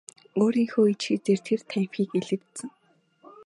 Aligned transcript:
Өөрийнхөө 0.41 0.85
ид 0.91 0.99
шидээр 1.05 1.39
тэр 1.47 1.61
танхимыг 1.69 2.11
илбэдсэн. 2.19 2.69